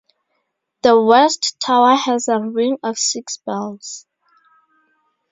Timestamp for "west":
0.99-1.57